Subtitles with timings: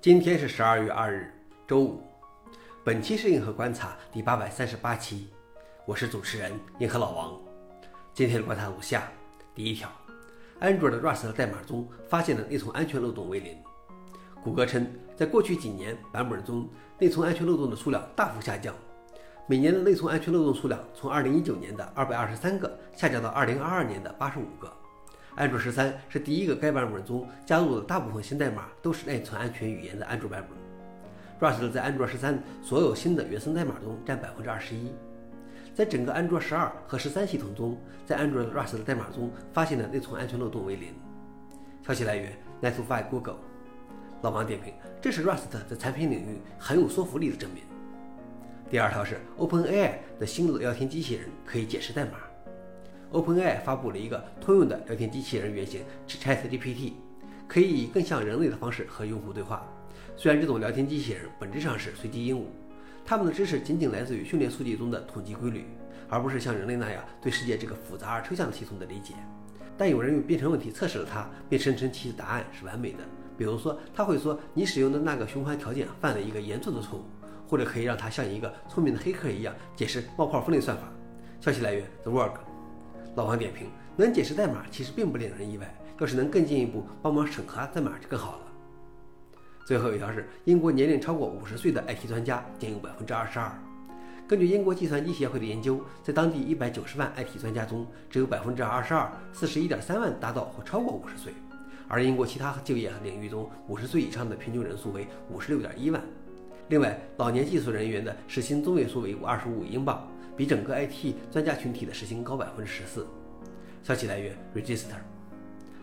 [0.00, 1.28] 今天是十二月二日，
[1.66, 2.00] 周五。
[2.84, 5.26] 本期是硬核观察第八百三十八期，
[5.84, 7.36] 我是主持人硬核老王。
[8.14, 9.10] 今天的观察如下：
[9.56, 9.90] 第一条，
[10.60, 13.58] 安卓的 Rust 代码中发现的内存安全漏洞为零。
[14.40, 16.68] 谷歌称，在过去几年版本中，
[17.00, 18.72] 内存安全漏洞的数量大幅下降，
[19.48, 24.72] 每年的内存安全漏洞数量从二零一九年的二百二十三个下降到二零二二年的八十五个。
[25.34, 30.58] 安卓十三是第一个该版本中加入的大部分新代码都是内存安全语言的安卓版本。
[31.40, 34.92] Rust 在安卓十三所有新的原生代码中占百分之二十一。
[35.72, 40.92] 在整个安卓十二和十三系统中，在安卓 Rust 的代码中发现的内存安全漏洞为零。
[41.86, 43.36] 消息来源 n e t f i Google。
[44.22, 47.62] 老王点评：这是 Rust 在产品领域很有说服力的证明。
[48.68, 52.18] 第二条是 OpenAI 的新的聊天机器人可以解释代码。
[53.12, 56.92] OpenAI 发布了一个通用的聊天机器人原型 ChatGPT，
[57.46, 59.66] 可以以更像人类的方式和用户对话。
[60.16, 62.44] 虽然这种聊天机器人本质上是随机鹦鹉，
[63.04, 65.64] 它们的知识仅仅来自于训练数据中的统计规律，
[66.08, 69.14] 而不是像人类那样对世界这个复杂而抽象的系统的理解。
[69.76, 72.98] 但有人用编程问题测试了它，并声称其答案是完美的。
[73.38, 77.04] 比如说，他会说你使用的那个循环条件犯了一个严重的错误，
[77.48, 80.82] 或者可以让它像一个聪明的黑客一样解释冒泡分类算法。
[81.40, 82.47] 消息来源：The Work。
[83.18, 83.66] 老王点评：
[83.96, 88.42] 能解释代码其实并不令人意外，要是能更进一步帮忙审核代码就更好了。
[89.66, 93.50] 最后一条是，英国年龄超过五十岁的 IT 专家仅有百分之二十二。
[94.28, 101.32] 根据英国计算机协会的研究，在当地一百九十万 IT 专家中，只有百分之二十二，四十一点三万达到或超过五十岁。
[101.88, 106.00] 而英国其他就业领域中，五十岁以上的平均人数为五十六点一万。
[106.68, 110.06] 另外，老年技术人员的时薪中位数为二十五英镑。
[110.38, 113.04] 比整个 IT 专家群体的时薪高百分之十四。
[113.82, 114.94] 消息来源：Register。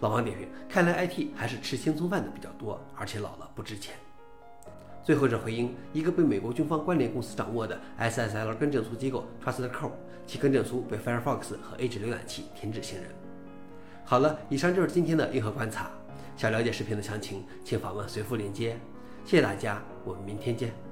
[0.00, 3.94] 老王点评：看来 IT 还是吃青葱饭的比较多，而且老了不值钱。
[5.04, 9.92] 最后是回应一个被美国军方关联公司掌握的 SSL 更正书机构 TrustCore，
[10.26, 13.06] 其更正书被 Firefox 和 Edge 浏览器停止信任。
[14.04, 15.90] 好了，以上就是今天的硬核观察。
[16.38, 18.78] 想了解视频的详情，请访问随附链接。
[19.24, 20.87] 谢谢大家，我们明天见。